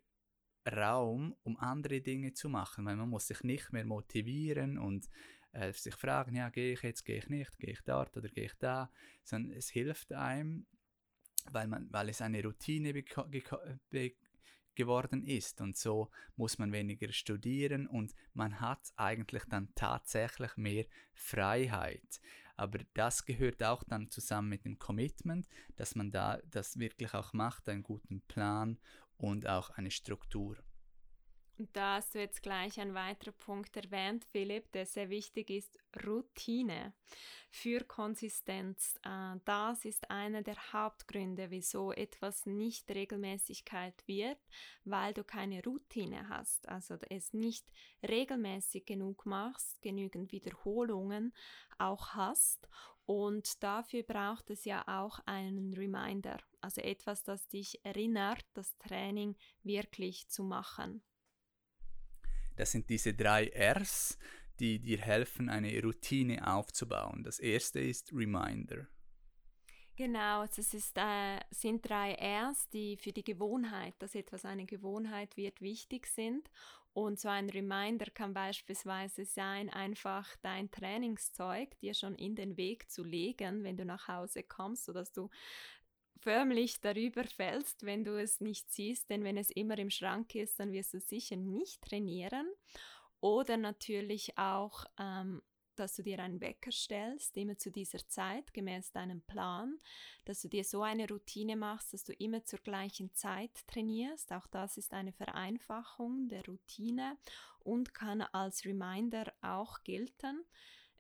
Raum, 0.71 1.35
um 1.43 1.57
andere 1.59 2.01
Dinge 2.01 2.35
zu 2.35 2.49
machen, 2.49 2.85
weil 2.85 2.97
man 2.97 3.09
muss 3.09 3.27
sich 3.27 3.43
nicht 3.43 3.73
mehr 3.73 3.85
motivieren 3.85 4.79
und 4.79 5.09
äh, 5.53 5.73
sich 5.73 5.95
fragen, 5.95 6.35
ja, 6.37 6.49
gehe 6.51 6.73
ich 6.73 6.83
jetzt, 6.83 7.05
gehe 7.05 7.19
ich 7.19 7.29
nicht, 7.29 7.59
gehe 7.59 7.73
ich 7.73 7.83
dort 7.83 8.17
oder 8.17 8.29
gehe 8.29 8.45
ich 8.45 8.55
da, 8.59 8.91
sondern 9.25 9.53
es 9.53 9.69
hilft 9.71 10.13
einem, 10.13 10.67
weil, 11.51 11.67
man, 11.67 11.93
weil 11.93 12.09
es 12.09 12.21
eine 12.23 12.43
Routine 12.43 12.95
geworden 14.75 15.25
ist 15.25 15.61
und 15.61 15.77
so 15.77 16.11
muss 16.37 16.59
man 16.59 16.73
weniger 16.73 17.13
studieren 17.13 17.87
und 17.87 18.15
man 18.35 18.61
hat 18.61 18.93
eigentlich 18.97 19.45
dann 19.49 19.69
tatsächlich 19.75 20.57
mehr 20.57 20.85
Freiheit. 21.15 22.21
Aber 22.57 22.79
das 22.95 23.25
gehört 23.25 23.63
auch 23.63 23.83
dann 23.85 24.11
zusammen 24.11 24.49
mit 24.49 24.65
dem 24.65 24.79
Commitment, 24.79 25.49
dass 25.77 25.95
man 25.95 26.11
da 26.11 26.39
das 26.51 26.79
wirklich 26.79 27.15
auch 27.15 27.33
macht, 27.33 27.69
einen 27.69 27.83
guten 27.83 28.21
Plan 28.23 28.79
und 29.17 29.47
auch 29.47 29.71
eine 29.71 29.91
Struktur. 29.91 30.57
Und 31.59 31.77
da 31.77 31.97
hast 31.97 32.15
du 32.15 32.19
jetzt 32.19 32.43
gleich 32.43 32.81
einen 32.81 32.95
weiteren 32.95 33.35
Punkt 33.35 33.77
erwähnt, 33.77 34.25
Philipp, 34.25 34.73
der 34.73 34.87
sehr 34.87 35.11
wichtig 35.11 35.51
ist, 35.51 35.79
Routine 36.07 36.95
für 37.51 37.85
Konsistenz. 37.85 38.99
Äh, 39.05 39.37
das 39.45 39.85
ist 39.85 40.11
einer 40.11 40.43
der 40.43 40.73
Hauptgründe, 40.73 41.51
wieso 41.51 41.93
etwas 41.93 42.47
nicht 42.47 42.91
Regelmäßigkeit 42.91 43.95
wird, 44.07 44.39
weil 44.85 45.13
du 45.13 45.23
keine 45.23 45.63
Routine 45.63 46.29
hast, 46.31 46.69
also 46.69 46.97
es 47.11 47.35
nicht 47.35 47.67
regelmäßig 48.03 48.87
genug 48.87 49.27
machst, 49.27 49.83
genügend 49.83 50.33
Wiederholungen 50.33 51.35
auch 51.79 52.15
hast 52.15 52.69
und 53.05 53.63
dafür 53.63 54.03
braucht 54.05 54.51
es 54.51 54.65
ja 54.65 54.85
auch 54.87 55.19
einen 55.27 55.75
Reminder, 55.75 56.39
also 56.61 56.81
etwas, 56.81 57.25
das 57.25 57.49
dich 57.49 57.85
erinnert, 57.85 58.45
das 58.55 58.77
Training 58.79 59.37
wirklich 59.63 60.29
zu 60.29 60.45
machen. 60.45 61.03
Das 62.57 62.73
sind 62.73 62.89
diese 62.89 63.15
drei 63.15 63.51
Rs, 63.55 64.19
die 64.61 64.79
dir 64.79 64.99
helfen, 64.99 65.49
eine 65.49 65.81
Routine 65.83 66.47
aufzubauen. 66.47 67.23
Das 67.25 67.39
erste 67.39 67.81
ist 67.81 68.13
Reminder. 68.13 68.87
Genau, 69.97 70.47
das 70.47 70.73
ist, 70.73 70.97
äh, 70.97 71.39
sind 71.51 71.89
drei 71.89 72.15
Rs, 72.15 72.69
die 72.71 72.97
für 72.97 73.13
die 73.13 73.25
Gewohnheit, 73.25 73.95
dass 73.99 74.15
etwas 74.15 74.45
eine 74.45 74.65
Gewohnheit 74.65 75.37
wird, 75.37 75.61
wichtig 75.61 76.07
sind. 76.07 76.51
Und 76.95 77.19
so 77.19 77.29
ein 77.29 77.49
Reminder 77.49 78.07
kann 78.07 78.35
beispielsweise 78.35 79.25
sein, 79.25 79.71
einfach 79.71 80.29
dein 80.43 80.71
Trainingszeug 80.71 81.79
dir 81.81 81.95
schon 81.95 82.15
in 82.15 82.35
den 82.37 82.57
Weg 82.57 82.91
zu 82.91 83.03
legen, 83.03 83.65
wenn 83.65 83.77
du 83.77 83.85
nach 83.85 84.09
Hause 84.09 84.43
kommst, 84.43 84.85
sodass 84.85 85.13
du 85.13 85.31
förmlich 86.23 86.81
darüber 86.81 87.25
fällst, 87.25 87.85
wenn 87.85 88.05
du 88.05 88.21
es 88.21 88.41
nicht 88.41 88.71
siehst, 88.71 89.11
denn 89.11 89.25
wenn 89.25 89.37
es 89.37 89.51
immer 89.51 89.77
im 89.79 89.91
Schrank 89.91 90.35
ist, 90.35 90.59
dann 90.61 90.73
wirst 90.73 90.95
du 90.95 91.01
sicher 91.01 91.37
nicht 91.37 91.83
trainieren. 91.83 92.47
Oder 93.21 93.57
natürlich 93.57 94.39
auch, 94.39 94.85
ähm, 94.99 95.43
dass 95.77 95.97
du 95.97 96.03
dir 96.03 96.19
einen 96.19 96.41
Wecker 96.41 96.71
stellst, 96.71 97.37
immer 97.37 97.57
zu 97.57 97.71
dieser 97.71 98.07
Zeit, 98.09 98.53
gemäß 98.53 98.93
deinem 98.93 99.23
Plan, 99.23 99.79
dass 100.25 100.43
du 100.43 100.49
dir 100.49 100.65
so 100.65 100.83
eine 100.83 101.09
Routine 101.09 101.57
machst, 101.57 101.93
dass 101.93 102.05
du 102.05 102.13
immer 102.13 102.45
zur 102.45 102.59
gleichen 102.61 103.15
Zeit 103.15 103.67
trainierst. 103.67 104.33
Auch 104.33 104.47
das 104.47 104.77
ist 104.77 104.93
eine 104.93 105.13
Vereinfachung 105.13 106.29
der 106.29 106.45
Routine 106.47 107.17
und 107.61 107.95
kann 107.95 108.23
als 108.23 108.65
Reminder 108.65 109.33
auch 109.41 109.83
gelten. 109.83 110.45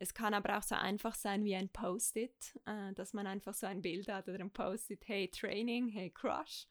Es 0.02 0.14
kann 0.14 0.34
aber 0.34 0.58
auch 0.58 0.64
so 0.64 0.74
einfach 0.74 1.14
sein 1.14 1.44
wie 1.44 1.54
ein 1.54 1.68
Post-it, 1.68 2.58
äh, 2.66 2.92
dass 2.94 3.12
man 3.12 3.28
einfach 3.28 3.54
so 3.54 3.68
ein 3.68 3.82
Bild 3.82 4.08
hat 4.08 4.28
oder 4.28 4.40
ein 4.40 4.50
Post-it, 4.50 5.06
hey 5.06 5.28
Training, 5.28 5.86
hey 5.90 6.10
Crush. 6.10 6.66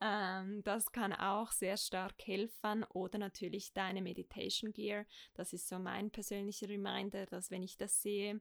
Ähm, 0.00 0.60
das 0.64 0.90
kann 0.90 1.12
auch 1.12 1.52
sehr 1.52 1.76
stark 1.76 2.26
helfen 2.26 2.82
oder 2.92 3.18
natürlich 3.18 3.72
deine 3.74 4.02
Meditation 4.02 4.72
Gear. 4.72 5.06
Das 5.34 5.52
ist 5.52 5.68
so 5.68 5.78
mein 5.78 6.10
persönlicher 6.10 6.68
Reminder, 6.68 7.26
dass 7.26 7.52
wenn 7.52 7.62
ich 7.62 7.76
das 7.76 8.02
sehe, 8.02 8.40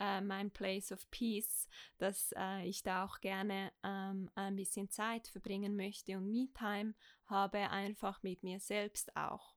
äh, 0.00 0.22
mein 0.22 0.50
Place 0.50 0.90
of 0.90 1.10
Peace, 1.10 1.68
dass 1.98 2.32
äh, 2.38 2.66
ich 2.66 2.84
da 2.84 3.04
auch 3.04 3.20
gerne 3.20 3.70
ähm, 3.82 4.30
ein 4.34 4.56
bisschen 4.56 4.88
Zeit 4.88 5.28
verbringen 5.28 5.76
möchte 5.76 6.16
und 6.16 6.30
Me-Time 6.30 6.94
habe, 7.26 7.68
einfach 7.68 8.22
mit 8.22 8.42
mir 8.44 8.60
selbst 8.60 9.14
auch. 9.14 9.54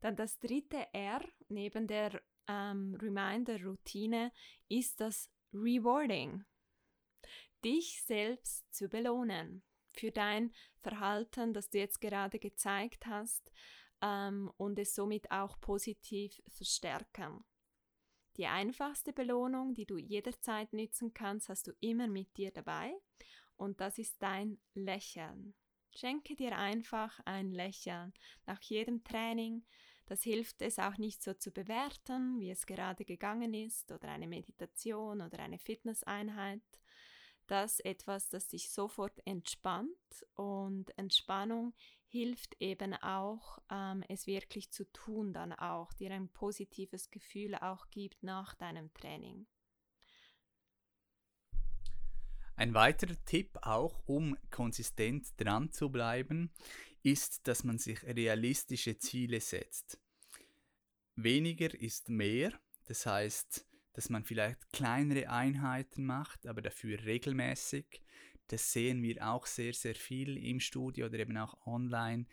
Dann 0.00 0.16
das 0.16 0.38
dritte 0.38 0.86
R 0.94 1.20
neben 1.48 1.86
der 1.86 2.22
ähm, 2.48 2.96
Reminder-Routine 3.00 4.32
ist 4.68 5.00
das 5.00 5.30
Rewarding. 5.52 6.44
Dich 7.64 8.02
selbst 8.04 8.72
zu 8.72 8.88
belohnen 8.88 9.62
für 9.92 10.10
dein 10.10 10.52
Verhalten, 10.78 11.52
das 11.52 11.70
du 11.70 11.78
jetzt 11.78 12.00
gerade 12.00 12.38
gezeigt 12.38 13.06
hast 13.06 13.50
ähm, 14.00 14.50
und 14.56 14.78
es 14.78 14.94
somit 14.94 15.30
auch 15.30 15.60
positiv 15.60 16.40
verstärken. 16.48 17.44
Die 18.36 18.46
einfachste 18.46 19.12
Belohnung, 19.12 19.74
die 19.74 19.86
du 19.86 19.98
jederzeit 19.98 20.72
nützen 20.72 21.12
kannst, 21.12 21.48
hast 21.48 21.66
du 21.66 21.72
immer 21.80 22.06
mit 22.06 22.36
dir 22.36 22.52
dabei 22.52 22.94
und 23.56 23.80
das 23.80 23.98
ist 23.98 24.22
dein 24.22 24.60
Lächeln. 24.74 25.54
Schenke 25.90 26.36
dir 26.36 26.56
einfach 26.56 27.18
ein 27.24 27.50
Lächeln 27.50 28.12
nach 28.46 28.60
jedem 28.62 29.02
Training, 29.02 29.64
das 30.08 30.22
hilft 30.22 30.62
es 30.62 30.78
auch 30.78 30.96
nicht 30.96 31.22
so 31.22 31.34
zu 31.34 31.50
bewerten, 31.50 32.40
wie 32.40 32.50
es 32.50 32.64
gerade 32.64 33.04
gegangen 33.04 33.52
ist 33.52 33.92
oder 33.92 34.08
eine 34.08 34.26
Meditation 34.26 35.20
oder 35.20 35.38
eine 35.40 35.58
Fitnesseinheit. 35.58 36.62
Das 37.46 37.78
etwas, 37.80 38.30
das 38.30 38.48
dich 38.48 38.70
sofort 38.70 39.20
entspannt 39.26 40.26
und 40.34 40.96
Entspannung 40.96 41.74
hilft 42.06 42.56
eben 42.58 42.94
auch, 42.94 43.58
ähm, 43.70 44.02
es 44.08 44.26
wirklich 44.26 44.70
zu 44.70 44.90
tun, 44.92 45.34
dann 45.34 45.52
auch, 45.52 45.92
dir 45.92 46.10
ein 46.10 46.30
positives 46.30 47.10
Gefühl 47.10 47.54
auch 47.54 47.90
gibt 47.90 48.22
nach 48.22 48.54
deinem 48.54 48.92
Training. 48.94 49.46
Ein 52.56 52.74
weiterer 52.74 53.14
Tipp 53.24 53.58
auch, 53.62 54.02
um 54.06 54.36
konsistent 54.50 55.28
dran 55.36 55.70
zu 55.70 55.90
bleiben, 55.90 56.50
ist, 57.02 57.46
dass 57.46 57.64
man 57.64 57.78
sich 57.78 58.02
realistische 58.04 58.98
Ziele 58.98 59.40
setzt. 59.40 59.98
Weniger 61.16 61.74
ist 61.74 62.08
mehr, 62.08 62.52
das 62.84 63.06
heißt, 63.06 63.66
dass 63.92 64.10
man 64.10 64.24
vielleicht 64.24 64.72
kleinere 64.72 65.28
Einheiten 65.28 66.04
macht, 66.04 66.46
aber 66.46 66.62
dafür 66.62 67.04
regelmäßig. 67.04 68.00
Das 68.46 68.72
sehen 68.72 69.02
wir 69.02 69.28
auch 69.28 69.44
sehr, 69.46 69.74
sehr 69.74 69.94
viel 69.94 70.36
im 70.38 70.60
Studio 70.60 71.06
oder 71.06 71.18
eben 71.18 71.36
auch 71.36 71.66
online, 71.66 72.26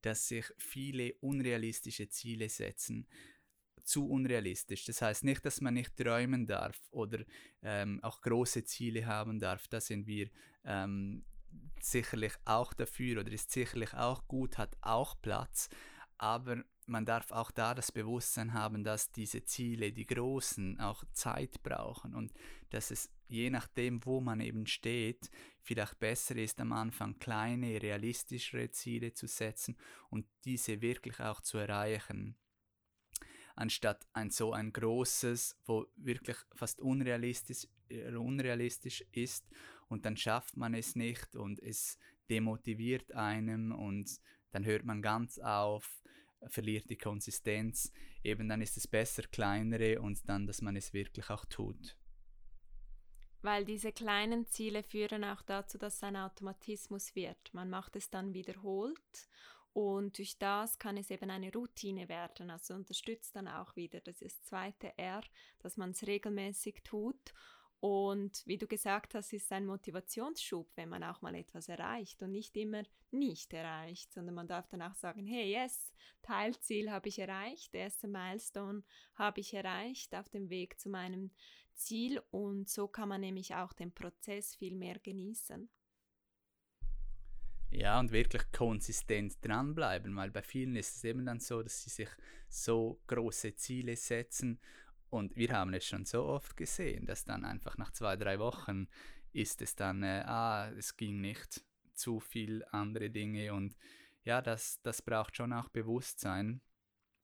dass 0.00 0.28
sich 0.28 0.46
viele 0.56 1.14
unrealistische 1.20 2.08
Ziele 2.08 2.48
setzen 2.48 3.06
zu 3.84 4.08
unrealistisch. 4.08 4.84
Das 4.84 5.02
heißt 5.02 5.24
nicht, 5.24 5.44
dass 5.44 5.60
man 5.60 5.74
nicht 5.74 5.96
träumen 5.96 6.46
darf 6.46 6.80
oder 6.90 7.24
ähm, 7.62 8.00
auch 8.02 8.20
große 8.20 8.64
Ziele 8.64 9.06
haben 9.06 9.38
darf. 9.38 9.68
Da 9.68 9.80
sind 9.80 10.06
wir 10.06 10.30
ähm, 10.64 11.24
sicherlich 11.84 12.34
auch 12.44 12.72
dafür 12.72 13.20
oder 13.20 13.30
ist 13.30 13.50
sicherlich 13.50 13.94
auch 13.94 14.26
gut, 14.26 14.58
hat 14.58 14.76
auch 14.80 15.20
Platz. 15.20 15.68
Aber 16.18 16.62
man 16.86 17.06
darf 17.06 17.30
auch 17.30 17.50
da 17.50 17.74
das 17.74 17.92
Bewusstsein 17.92 18.52
haben, 18.52 18.84
dass 18.84 19.12
diese 19.12 19.44
Ziele, 19.44 19.92
die 19.92 20.06
großen, 20.06 20.80
auch 20.80 21.04
Zeit 21.12 21.62
brauchen 21.62 22.14
und 22.14 22.32
dass 22.70 22.90
es 22.90 23.10
je 23.28 23.48
nachdem, 23.48 24.04
wo 24.04 24.20
man 24.20 24.40
eben 24.40 24.66
steht, 24.66 25.30
vielleicht 25.62 26.00
besser 26.00 26.36
ist, 26.36 26.60
am 26.60 26.72
Anfang 26.72 27.18
kleine, 27.18 27.80
realistischere 27.80 28.70
Ziele 28.70 29.14
zu 29.14 29.28
setzen 29.28 29.76
und 30.08 30.26
diese 30.44 30.82
wirklich 30.82 31.20
auch 31.20 31.40
zu 31.40 31.58
erreichen 31.58 32.36
anstatt 33.60 34.06
ein 34.14 34.30
so 34.30 34.52
ein 34.52 34.72
großes, 34.72 35.56
wo 35.66 35.86
wirklich 35.96 36.36
fast 36.54 36.80
unrealistisch, 36.80 37.68
äh, 37.90 38.14
unrealistisch 38.14 39.04
ist 39.12 39.46
und 39.90 40.06
dann 40.06 40.16
schafft 40.16 40.56
man 40.56 40.72
es 40.72 40.94
nicht 40.94 41.36
und 41.36 41.60
es 41.60 41.98
demotiviert 42.30 43.12
einem 43.12 43.72
und 43.72 44.20
dann 44.52 44.64
hört 44.64 44.84
man 44.84 45.02
ganz 45.02 45.38
auf, 45.38 46.02
verliert 46.46 46.88
die 46.88 46.96
Konsistenz. 46.96 47.92
Eben 48.22 48.48
dann 48.48 48.62
ist 48.62 48.76
es 48.76 48.86
besser 48.86 49.22
kleinere 49.24 50.00
und 50.00 50.26
dann, 50.28 50.46
dass 50.46 50.62
man 50.62 50.76
es 50.76 50.92
wirklich 50.92 51.28
auch 51.28 51.44
tut. 51.44 51.96
Weil 53.42 53.64
diese 53.64 53.92
kleinen 53.92 54.46
Ziele 54.46 54.82
führen 54.82 55.24
auch 55.24 55.42
dazu, 55.42 55.76
dass 55.76 55.96
es 55.96 56.02
ein 56.02 56.16
Automatismus 56.16 57.14
wird. 57.16 57.52
Man 57.52 57.68
macht 57.68 57.96
es 57.96 58.10
dann 58.10 58.32
wiederholt 58.32 59.28
und 59.72 60.18
durch 60.18 60.38
das 60.38 60.78
kann 60.78 60.98
es 60.98 61.10
eben 61.10 61.30
eine 61.30 61.52
Routine 61.52 62.08
werden. 62.08 62.50
Also 62.50 62.74
unterstützt 62.74 63.34
dann 63.34 63.48
auch 63.48 63.74
wieder 63.76 64.00
das 64.00 64.18
zweite 64.42 64.96
R, 64.98 65.22
dass 65.58 65.76
man 65.76 65.90
es 65.90 66.06
regelmäßig 66.06 66.82
tut 66.84 67.34
und 67.80 68.42
wie 68.46 68.58
du 68.58 68.66
gesagt 68.66 69.14
hast, 69.14 69.32
ist 69.32 69.50
ein 69.52 69.64
Motivationsschub, 69.64 70.68
wenn 70.76 70.90
man 70.90 71.02
auch 71.02 71.22
mal 71.22 71.34
etwas 71.34 71.68
erreicht 71.68 72.22
und 72.22 72.30
nicht 72.30 72.54
immer 72.58 72.82
nicht 73.10 73.54
erreicht, 73.54 74.12
sondern 74.12 74.34
man 74.34 74.46
darf 74.46 74.68
dann 74.68 74.82
auch 74.82 74.94
sagen, 74.94 75.26
hey, 75.26 75.50
yes, 75.50 75.90
Teilziel 76.20 76.90
habe 76.90 77.08
ich 77.08 77.18
erreicht, 77.18 77.74
erste 77.74 78.06
Milestone 78.06 78.82
habe 79.14 79.40
ich 79.40 79.54
erreicht 79.54 80.14
auf 80.14 80.28
dem 80.28 80.50
Weg 80.50 80.78
zu 80.78 80.90
meinem 80.90 81.30
Ziel 81.74 82.20
und 82.30 82.68
so 82.68 82.86
kann 82.86 83.08
man 83.08 83.22
nämlich 83.22 83.54
auch 83.54 83.72
den 83.72 83.92
Prozess 83.92 84.54
viel 84.54 84.76
mehr 84.76 84.98
genießen. 84.98 85.70
Ja, 87.70 87.98
und 87.98 88.12
wirklich 88.12 88.42
konsistent 88.52 89.42
dranbleiben, 89.42 90.14
weil 90.16 90.30
bei 90.30 90.42
vielen 90.42 90.76
ist 90.76 90.96
es 90.96 91.04
eben 91.04 91.24
dann 91.24 91.40
so, 91.40 91.62
dass 91.62 91.82
sie 91.82 91.90
sich 91.90 92.08
so 92.48 93.00
große 93.06 93.54
Ziele 93.54 93.96
setzen 93.96 94.60
und 95.10 95.36
wir 95.36 95.52
haben 95.52 95.74
es 95.74 95.86
schon 95.86 96.04
so 96.04 96.24
oft 96.24 96.56
gesehen, 96.56 97.06
dass 97.06 97.24
dann 97.24 97.44
einfach 97.44 97.76
nach 97.76 97.92
zwei, 97.92 98.16
drei 98.16 98.38
Wochen 98.38 98.88
ist 99.32 99.62
es 99.62 99.76
dann, 99.76 100.02
äh, 100.02 100.22
ah, 100.26 100.70
es 100.70 100.96
ging 100.96 101.20
nicht, 101.20 101.64
zu 101.94 102.18
viel 102.18 102.64
andere 102.70 103.10
Dinge 103.10 103.52
und 103.52 103.76
ja, 104.24 104.40
das, 104.40 104.80
das 104.82 105.02
braucht 105.02 105.36
schon 105.36 105.52
auch 105.52 105.68
Bewusstsein. 105.68 106.60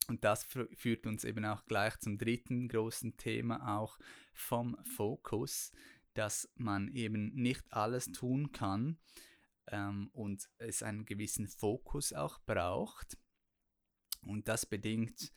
Und 0.08 0.22
das 0.24 0.44
führt 0.44 1.06
uns 1.06 1.24
eben 1.24 1.44
auch 1.44 1.64
gleich 1.66 1.98
zum 1.98 2.16
dritten 2.16 2.68
großen 2.68 3.16
Thema 3.16 3.78
auch 3.78 3.98
vom 4.32 4.76
Fokus, 4.84 5.72
dass 6.14 6.48
man 6.54 6.88
eben 6.88 7.34
nicht 7.34 7.64
alles 7.72 8.06
tun 8.12 8.52
kann 8.52 8.98
ähm, 9.66 10.08
und 10.12 10.48
es 10.58 10.82
einen 10.82 11.06
gewissen 11.06 11.48
Fokus 11.48 12.12
auch 12.12 12.38
braucht. 12.40 13.18
Und 14.22 14.48
das 14.48 14.64
bedingt 14.64 15.32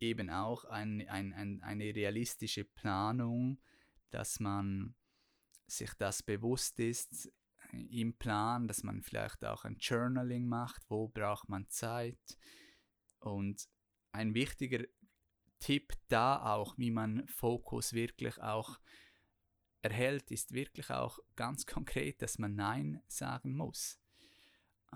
eben 0.00 0.30
auch 0.30 0.64
ein, 0.64 1.06
ein, 1.08 1.32
ein, 1.32 1.62
eine 1.62 1.94
realistische 1.94 2.64
Planung, 2.64 3.60
dass 4.10 4.40
man 4.40 4.94
sich 5.66 5.92
das 5.94 6.22
bewusst 6.22 6.80
ist 6.80 7.30
im 7.72 8.14
Plan, 8.14 8.66
dass 8.66 8.82
man 8.82 9.02
vielleicht 9.02 9.44
auch 9.44 9.64
ein 9.64 9.76
Journaling 9.78 10.46
macht, 10.46 10.82
wo 10.88 11.08
braucht 11.08 11.48
man 11.48 11.68
Zeit. 11.68 12.38
Und 13.20 13.68
ein 14.12 14.34
wichtiger 14.34 14.84
Tipp 15.60 15.92
da 16.08 16.54
auch, 16.54 16.76
wie 16.78 16.90
man 16.90 17.26
Fokus 17.28 17.92
wirklich 17.92 18.40
auch 18.40 18.80
erhält, 19.82 20.30
ist 20.30 20.52
wirklich 20.52 20.90
auch 20.90 21.18
ganz 21.36 21.66
konkret, 21.66 22.22
dass 22.22 22.38
man 22.38 22.54
Nein 22.54 23.02
sagen 23.06 23.56
muss. 23.56 24.00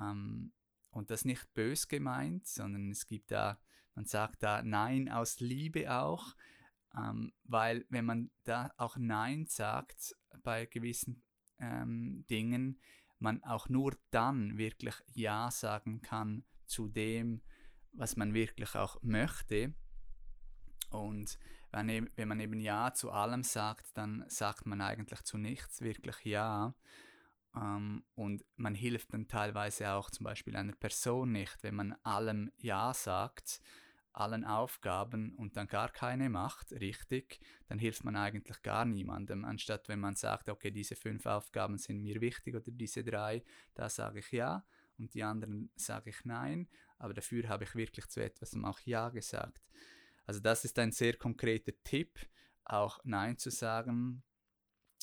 Ähm, 0.01 0.53
und 0.91 1.11
das 1.11 1.25
nicht 1.25 1.53
bös 1.55 1.89
gemeint, 1.89 2.47
sondern 2.47 2.91
es 2.91 3.07
gibt 3.07 3.31
da, 3.31 3.61
man 3.95 4.07
sagt 4.07 4.43
da 4.43 4.63
Nein 4.63 5.09
aus 5.09 5.41
Liebe 5.41 5.93
auch, 5.93 6.35
ähm, 6.97 7.33
weil 7.45 7.85
wenn 7.89 8.05
man 8.05 8.31
da 8.45 8.73
auch 8.77 8.97
Nein 8.97 9.47
sagt 9.47 10.15
bei 10.43 10.67
gewissen 10.67 11.23
ähm, 11.59 12.25
Dingen, 12.29 12.81
man 13.19 13.43
auch 13.45 13.69
nur 13.69 13.97
dann 14.11 14.59
wirklich 14.59 14.95
Ja 15.15 15.51
sagen 15.51 16.03
kann 16.03 16.45
zu 16.67 16.89
dem, 16.89 17.43
was 17.93 18.17
man 18.17 18.35
wirklich 18.35 18.75
auch 18.75 19.01
möchte. 19.03 19.75
Und 20.91 21.39
wenn, 21.71 22.11
wenn 22.17 22.29
man 22.29 22.41
eben 22.41 22.61
Ja 22.61 22.93
zu 22.93 23.11
allem 23.11 23.43
sagt, 23.43 23.97
dann 23.97 24.25
sagt 24.29 24.67
man 24.67 24.81
eigentlich 24.81 25.23
zu 25.23 25.39
nichts 25.39 25.81
wirklich 25.81 26.25
Ja. 26.25 26.75
Ähm, 27.57 28.05
und 28.15 28.45
man 28.57 28.75
hilft 28.75 29.13
dann 29.13 29.29
teilweise 29.29 29.93
auch 29.93 30.11
zum 30.11 30.25
Beispiel 30.25 30.57
einer 30.57 30.75
Person 30.75 31.33
nicht, 31.33 31.63
wenn 31.63 31.75
man 31.75 31.93
allem 32.03 32.51
Ja 32.59 32.93
sagt, 32.95 33.61
allen 34.15 34.45
Aufgaben 34.45 35.35
und 35.35 35.57
dann 35.57 35.67
gar 35.67 35.91
keine 35.91 36.31
macht, 36.31 36.73
richtig, 36.73 37.41
dann 37.67 37.79
hilft 37.79 38.05
man 38.05 38.17
eigentlich 38.17 38.63
gar 38.63 38.85
niemandem. 38.85 39.45
Anstatt 39.45 39.89
wenn 39.89 40.01
man 40.01 40.15
sagt, 40.15 40.49
okay, 40.49 40.71
diese 40.71 40.95
fünf 40.95 41.27
Aufgaben 41.27 41.79
sind 41.79 42.01
mir 42.01 42.21
wichtig 42.21 42.55
oder 42.55 42.71
diese 42.71 43.03
drei, 43.03 43.43
da 43.75 43.89
sage 43.89 44.21
ich 44.21 44.31
ja 44.31 44.65
und 44.99 45.15
die 45.15 45.25
anderen 45.25 45.71
sage 45.75 46.11
ich 46.11 46.25
nein, 46.25 46.69
aber 46.99 47.13
dafür 47.13 47.49
habe 47.49 47.65
ich 47.65 47.75
wirklich 47.75 48.07
zu 48.07 48.23
etwas 48.23 48.55
auch 48.63 48.81
ja 48.81 49.09
gesagt. 49.09 49.61
Also 50.27 50.41
das 50.41 50.65
ist 50.65 50.79
ein 50.79 50.93
sehr 50.93 51.17
konkreter 51.17 51.73
Tipp, 51.83 52.19
auch 52.65 53.01
Nein 53.05 53.37
zu 53.37 53.51
sagen, 53.51 54.23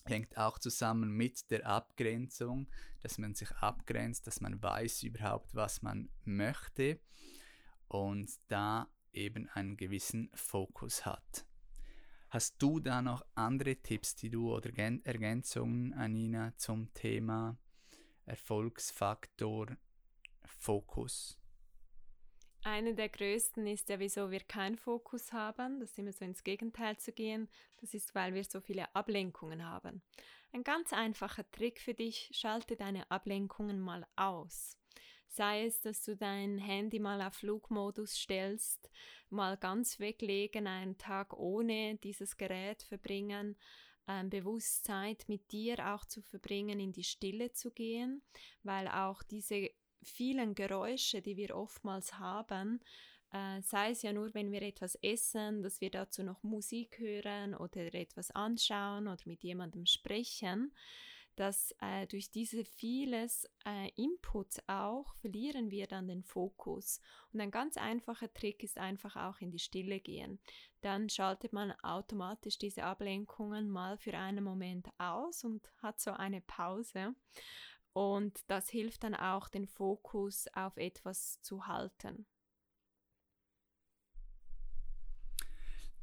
hängt 0.06 0.36
auch 0.38 0.58
zusammen 0.58 1.12
mit 1.12 1.52
der 1.52 1.68
Abgrenzung, 1.68 2.70
dass 3.02 3.18
man 3.18 3.36
sich 3.36 3.52
abgrenzt, 3.58 4.26
dass 4.26 4.42
man 4.42 4.64
weiß 4.64 5.04
überhaupt, 5.04 5.54
was 5.54 5.82
man 5.82 6.10
möchte 6.24 7.00
und 7.88 8.32
da 8.48 8.90
eben 9.14 9.48
einen 9.50 9.78
gewissen 9.78 10.30
Fokus 10.34 11.06
hat. 11.06 11.46
Hast 12.30 12.62
du 12.62 12.80
da 12.80 13.02
noch 13.02 13.26
andere 13.36 13.76
Tipps, 13.76 14.16
die 14.16 14.30
du 14.30 14.56
oder 14.56 14.72
Ergänzungen, 14.78 15.94
Anina, 15.94 16.56
zum 16.56 16.94
Thema 16.94 17.58
Erfolgsfaktor 18.26 19.76
Fokus? 20.46 21.38
Eine 22.64 22.94
der 22.94 23.10
größten 23.10 23.66
ist 23.66 23.90
ja, 23.90 24.00
wieso 24.00 24.30
wir 24.30 24.42
keinen 24.42 24.78
Fokus 24.78 25.34
haben. 25.34 25.80
Das 25.80 25.90
ist 25.90 26.00
immer 26.00 26.14
so 26.14 26.24
ins 26.24 26.44
Gegenteil 26.44 26.96
zu 26.98 27.12
gehen. 27.12 27.50
Das 27.78 27.94
ist, 27.94 28.14
weil 28.14 28.36
wir 28.36 28.44
so 28.44 28.62
viele 28.62 28.94
Ablenkungen 28.96 29.66
haben. 29.66 30.04
Ein 30.54 30.64
ganz 30.64 30.94
einfacher 30.94 31.50
Trick 31.52 31.82
für 31.82 31.96
dich, 31.96 32.30
schalte 32.34 32.76
deine 32.76 33.10
Ablenkungen 33.10 33.80
mal 33.80 34.06
aus. 34.16 34.78
Sei 35.34 35.66
es, 35.66 35.80
dass 35.80 36.04
du 36.04 36.18
dein 36.18 36.58
Handy 36.58 37.00
mal 37.00 37.22
auf 37.22 37.36
Flugmodus 37.36 38.16
stellst, 38.16 38.92
mal 39.30 39.56
ganz 39.56 39.98
weglegen, 39.98 40.68
einen 40.68 40.98
Tag 40.98 41.32
ohne 41.38 41.96
dieses 42.04 42.36
Gerät 42.36 42.84
verbringen, 42.84 43.56
ähm, 44.10 44.30
bewusst 44.30 44.84
Zeit 44.84 45.30
mit 45.30 45.54
dir 45.54 45.94
auch 45.94 46.04
zu 46.04 46.22
verbringen, 46.22 46.82
in 46.82 46.92
die 46.92 47.06
Stille 47.06 47.54
zu 47.54 47.72
gehen, 47.72 48.22
weil 48.64 48.90
auch 48.90 49.24
diese 49.24 49.70
vielen 50.04 50.54
Geräusche, 50.54 51.22
die 51.22 51.38
wir 51.38 51.56
oftmals 51.56 52.20
haben, 52.20 52.82
äh, 53.32 53.62
sei 53.62 53.92
es 53.92 54.02
ja 54.02 54.12
nur, 54.12 54.34
wenn 54.34 54.52
wir 54.52 54.62
etwas 54.64 54.96
essen, 54.96 55.64
dass 55.64 55.80
wir 55.80 55.92
dazu 55.92 56.24
noch 56.24 56.44
Musik 56.44 57.00
hören 57.00 57.56
oder 57.56 57.94
etwas 57.94 58.32
anschauen 58.32 59.08
oder 59.08 59.22
mit 59.24 59.44
jemandem 59.44 59.86
sprechen, 59.86 60.74
dass 61.36 61.74
äh, 61.82 62.08
durch 62.08 62.32
diese 62.32 62.66
vieles 62.66 63.50
äh, 63.66 63.90
Inputs 63.96 64.62
auch 64.68 65.14
verlieren 65.16 65.72
wir 65.72 65.88
dann 65.88 66.08
den 66.08 66.24
Fokus. 66.24 67.00
Und 67.32 67.42
ein 67.42 67.52
ganz 67.52 67.78
einfacher 67.78 68.34
Trick 68.34 68.64
ist 68.64 68.78
einfach 68.78 69.16
auch 69.16 69.40
in 69.40 69.52
die 69.52 69.60
Stille 69.60 70.00
gehen. 70.00 70.40
Dann 70.82 71.10
schaltet 71.10 71.54
man 71.54 71.72
automatisch 71.84 72.58
diese 72.58 72.84
Ablenkungen 72.84 73.70
mal 73.70 73.98
für 73.98 74.18
einen 74.18 74.44
Moment 74.44 74.90
aus 74.98 75.44
und 75.44 75.72
hat 75.82 76.00
so 76.00 76.12
eine 76.12 76.42
Pause. 76.42 77.16
Und 77.94 78.40
das 78.48 78.70
hilft 78.70 79.04
dann 79.04 79.16
auch, 79.16 79.50
den 79.50 79.68
Fokus 79.68 80.48
auf 80.54 80.78
etwas 80.78 81.42
zu 81.42 81.68
halten. 81.68 82.26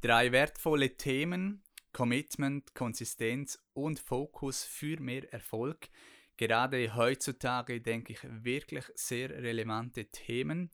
Drei 0.01 0.31
wertvolle 0.31 0.95
Themen, 0.95 1.61
Commitment, 1.91 2.73
Konsistenz 2.75 3.59
und 3.73 3.99
Fokus 3.99 4.63
für 4.63 4.99
mehr 4.99 5.31
Erfolg. 5.33 5.89
Gerade 6.37 6.95
heutzutage 6.95 7.81
denke 7.81 8.13
ich 8.13 8.19
wirklich 8.23 8.85
sehr 8.95 9.29
relevante 9.29 10.05
Themen. 10.05 10.71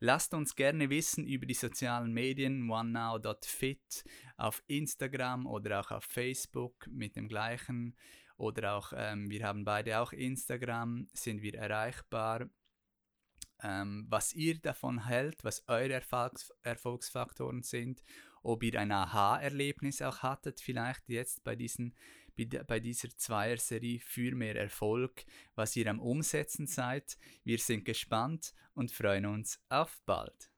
Lasst 0.00 0.32
uns 0.32 0.54
gerne 0.54 0.90
wissen 0.90 1.26
über 1.26 1.44
die 1.44 1.54
sozialen 1.54 2.12
Medien 2.12 2.70
onenow.fit 2.70 4.04
auf 4.36 4.62
Instagram 4.68 5.46
oder 5.46 5.80
auch 5.80 5.90
auf 5.90 6.04
Facebook 6.04 6.86
mit 6.86 7.16
dem 7.16 7.26
gleichen 7.26 7.96
oder 8.36 8.74
auch, 8.74 8.92
ähm, 8.94 9.28
wir 9.28 9.44
haben 9.44 9.64
beide 9.64 9.98
auch 9.98 10.12
Instagram, 10.12 11.08
sind 11.12 11.42
wir 11.42 11.56
erreichbar. 11.56 12.48
Ähm, 13.60 14.06
was 14.08 14.32
ihr 14.32 14.60
davon 14.60 15.06
hält, 15.06 15.42
was 15.42 15.66
eure 15.66 15.94
Erfolgs 15.94 16.52
Erfolgsfaktoren 16.62 17.64
sind, 17.64 18.04
ob 18.48 18.62
ihr 18.62 18.80
ein 18.80 18.90
Aha-Erlebnis 18.90 20.00
auch 20.00 20.22
hattet, 20.22 20.60
vielleicht 20.60 21.08
jetzt 21.08 21.44
bei, 21.44 21.54
diesen, 21.54 21.94
bei 22.66 22.80
dieser 22.80 23.10
Zweier-Serie 23.10 24.00
für 24.00 24.34
mehr 24.34 24.56
Erfolg, 24.56 25.26
was 25.54 25.76
ihr 25.76 25.86
am 25.88 26.00
Umsetzen 26.00 26.66
seid. 26.66 27.18
Wir 27.44 27.58
sind 27.58 27.84
gespannt 27.84 28.54
und 28.74 28.90
freuen 28.90 29.26
uns 29.26 29.60
auf 29.68 30.00
bald. 30.06 30.50